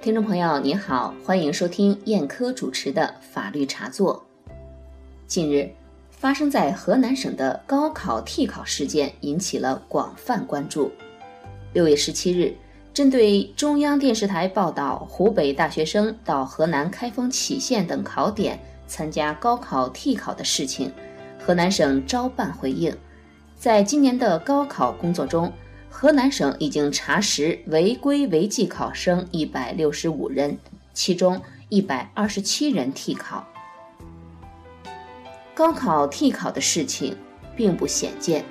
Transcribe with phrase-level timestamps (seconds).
[0.00, 4.24] 听众朋友您好，欢迎收听燕科主持的法律茶座。
[5.26, 5.68] 近日，
[6.08, 10.92] 发生在河南省的高考替考事件引起了广泛关注。
[11.72, 12.54] 六月十七日，
[12.94, 18.56] 针对中央电视台报道湖北大学生到河南开封杞县等考点
[18.86, 20.92] 参加高考替考的事情，
[21.44, 22.96] 河南省招办回应，
[23.56, 25.52] 在今年的高考工作中。
[25.90, 30.56] 河南省已经查实违规违纪考生一百六十五人，
[30.92, 33.46] 其中一百二十七人替考。
[35.54, 37.16] 高考替考的事情
[37.56, 38.44] 并不鲜见，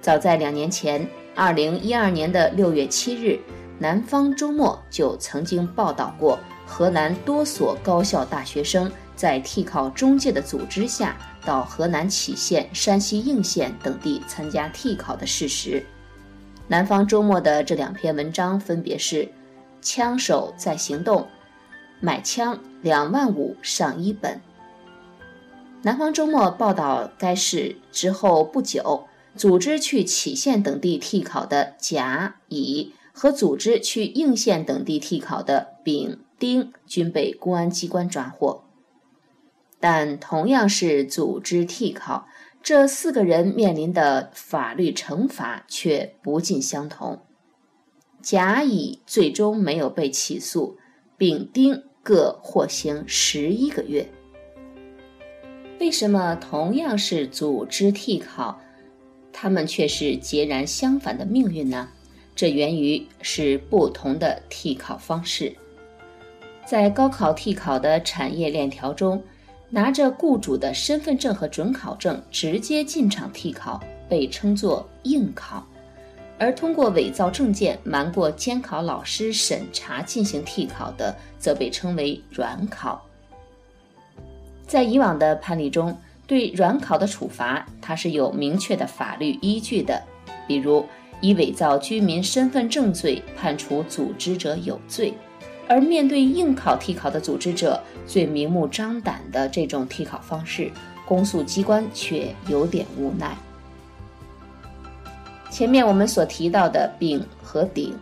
[0.00, 3.30] 早在两年前，二零一二年的六月七日，
[3.78, 15.84] 《南方周末》就曾经报道过河南多所高校大学生在替考中介的组织下，到河南杞县、山西应县等地参加替考的事实。
[16.66, 19.28] 南方周末的这两篇文章分别是：
[19.82, 21.28] 枪手在行动，
[22.00, 24.40] 买枪两万五上一本。
[25.82, 29.04] 南方周末报道该事之后不久，
[29.36, 38.64] 组织去杞县等地替考的甲、乙和组织去应县等地替考的丙、丁均被公安机关抓获。
[39.78, 42.26] 但同样是组织替考。
[42.64, 47.20] 这四个人面临的法律惩罚却不尽相同。
[48.22, 50.78] 甲、乙最终没有被起诉，
[51.18, 54.08] 丙、丁各获刑十一个月。
[55.78, 58.58] 为什么同样是组织替考，
[59.30, 61.90] 他们却是截然相反的命运呢？
[62.34, 65.54] 这源于是不同的替考方式。
[66.64, 69.22] 在高考替考的产业链条中。
[69.74, 75.64] 拿着雇主的身份证和准考证直接进场替考，被称作应考；
[76.38, 83.04] 而通过伪造证件、瞒过监考老师审查进行替考的，则被称为软考。
[84.64, 90.00] 在以往的判例中，对软考的处罚，它是有明确的法律依据的，
[90.46, 90.86] 比如
[91.20, 95.12] 以伪造居民身份证罪判处组织者有罪。
[95.68, 100.70] 而面对应考替考的组织者，最明目张胆的这种替考方式，
[101.06, 103.36] 公诉机关却有点无奈。
[105.50, 107.96] 前面我们所提到的丙和丁，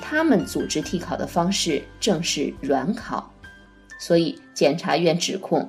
[0.00, 3.30] 他们组织替考的方式正是软考，
[3.98, 5.68] 所以检察院指控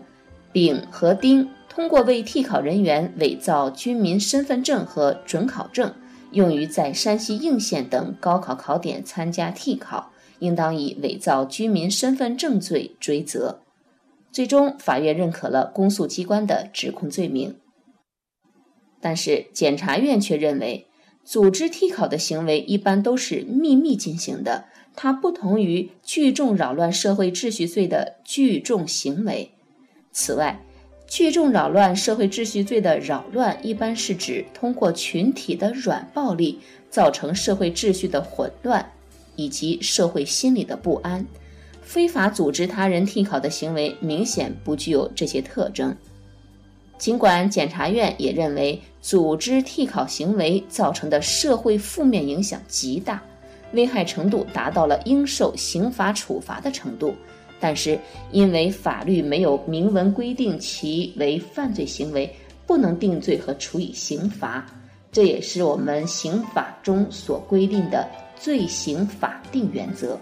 [0.52, 5.94] 丙和丁通过为替考人员伪造居民身份证和准考证，
[6.32, 10.12] 用于在山西应县等高考考点参加替考。
[10.40, 13.62] 应当以伪造居民身份证罪追责。
[14.32, 17.56] 最终，法院认可了公诉机关的指控罪名。
[19.00, 20.88] 但是，检察院却认为，
[21.24, 24.66] 组织替考的行为一般都是秘密进行的，
[24.96, 29.52] 它不同于聚众扰乱社会秩序罪的聚众行为。
[30.12, 30.62] 此外，
[31.08, 36.60] 聚众扰乱社会秩序罪的扰乱，一般是指通过群体的软暴力
[36.90, 38.92] 造成社会秩序的混乱。
[39.36, 41.26] 以及社会心理的不安，
[41.82, 45.96] 非法组织他人替考的行为明显不具有这些特征。
[46.98, 53.22] 尽管检察院也认为组织替考行为造成的社会负面影响极大，
[53.74, 57.14] 危害程度达到了应受刑法处罚的程度，
[57.60, 58.00] 但是
[58.32, 62.34] 因为法律没有明文规定其为犯罪行为，
[62.66, 64.66] 不能定罪和处以刑罚。
[65.16, 68.06] 这也是我们刑法中所规定的。
[68.38, 70.20] 罪行法定原则，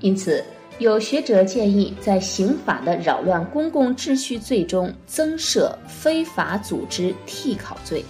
[0.00, 0.44] 因此
[0.78, 8.04] 有学者建议，在刑法的扰乱公共秩序罪中增设非法组织替考罪。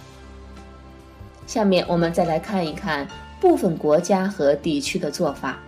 [1.46, 3.06] 下面我们再来看一看
[3.40, 5.60] 部分国家和地区的做法。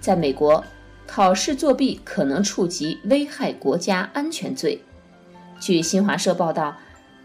[0.00, 0.62] 在美国，
[1.06, 4.78] 考试作弊可能触及危害国家安全罪。
[5.58, 6.76] 据新华社报道。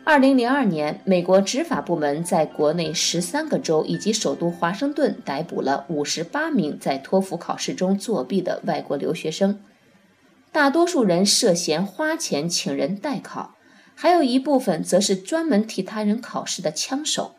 [0.09, 9.59] 二零零二年，美国执法部门在国内十三个州以及首都华盛顿逮捕了五十八名在托福考试中作弊的外国留学生，
[10.53, 13.55] 大多数人涉嫌花钱请人代考，
[13.95, 17.33] 还有一部分则是专门替他人考试的枪手。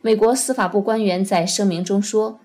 [0.00, 2.40] 美国司法部官员在声明中说，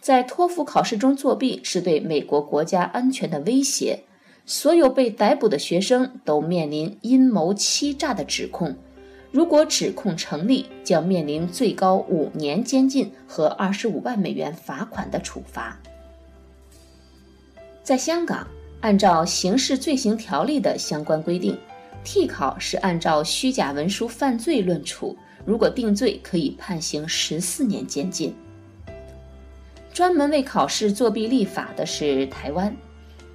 [0.00, 4.00] 在托福考试中作弊是对美国国家安全的威胁，
[4.44, 8.74] 所有被逮捕的学生都面临阴谋欺诈的指控。
[9.36, 15.78] 如果指控成立，将面临最高五年监禁和二十五万美元罚款的处罚。
[17.82, 18.46] 在香港，
[18.80, 21.58] 按照刑事罪行条例的相关规定，
[22.02, 28.34] 替考是按照虚假文书犯罪论处，如果定罪，可以判刑十四年监禁。
[29.92, 32.74] 专门为考试作弊立法的是台湾。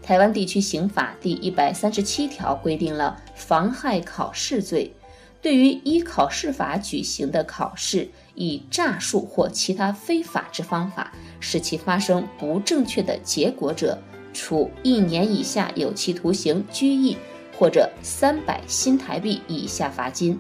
[0.02, 4.92] 台湾地区刑法第一百三十七条规定了妨害考试罪，
[5.42, 13.98] 对于依考试法举行的考试，以诈术或其他非法之方法使其发生不正确的结果者，
[14.34, 17.18] 处一年以下有期徒刑、拘役
[17.58, 20.40] 或者三百新台币以下罚金。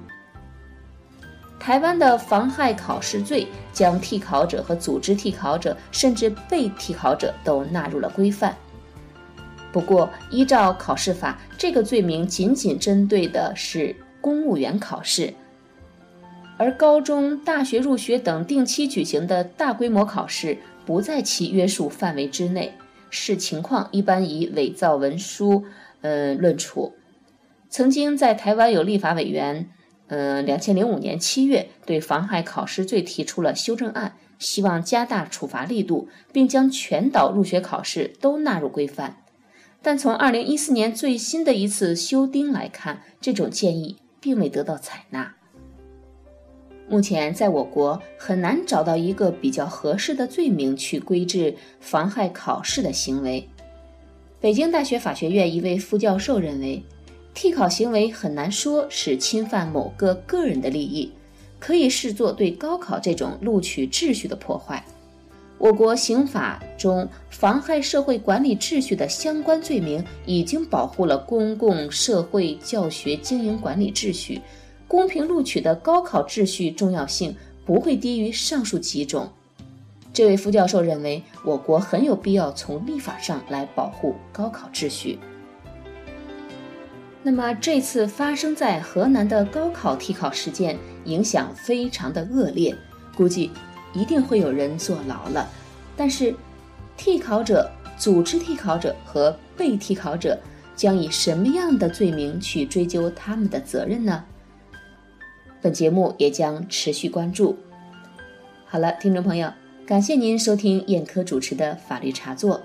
[1.59, 8.55] 台湾的妨害考试罪将替考者和组织替考者，甚至被替考者都纳入了规范。
[9.71, 15.33] 不过，依照考试法，这个罪名仅仅针对的是公务员考试，
[16.57, 22.73] 而高中、大学入学等定期举行的大规模考试不在其约束范围之内。
[23.09, 25.65] 视情况，一般以伪造文书，
[25.99, 26.93] 呃，论处。
[27.69, 29.69] 曾经在台湾有立法委员，
[30.07, 39.17] 呃，两千零五年七月对妨害考试罪提出了修正案，希望加大处罚力度，并将全岛入学考试都纳入规范。
[39.81, 45.35] 但从二零一四年最新的一次修订来看，这种建议并未得到采纳。
[46.87, 53.47] 目前，在我国很难找到一个比较合适的罪名去规制妨害考试的行为。
[54.39, 56.83] 北京大学法学院一位副教授认为，
[57.33, 61.13] 替考行为很难说是侵犯某个个人的利益，
[61.59, 64.83] 可以视作对高考这种录取秩序的破坏。
[65.61, 74.41] 我国刑法中妨害社会管理秩序的相关罪名，已经保护了公共社会教学经营管理秩序、
[74.87, 79.29] 公平录取的高考秩序重要性不会低于上述几种。
[80.11, 85.19] 这位副教授认为，我国很有必要从立法上来保护高考秩序。
[87.21, 90.75] 那么，这次发生在河南的高考替考事件，
[91.05, 92.75] 影响非常的恶劣，
[93.15, 93.51] 估计。
[93.93, 95.49] 一定会有人坐牢了，
[95.95, 96.33] 但是
[96.95, 100.39] 替考者、组织替考者和被替考者
[100.75, 104.23] 将以什么样的罪名去追究他们的责任呢？
[105.61, 107.55] 本节目也将持续关注。
[108.65, 109.51] 好了，听众朋友，
[109.85, 112.61] 感谢您收听燕科主持的法律茶座。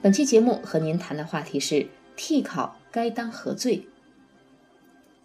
[0.00, 3.88] 本期节目和您谈的话题是替考该当何罪？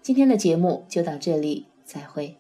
[0.02, 2.39] 今天的节目就到这里，再会。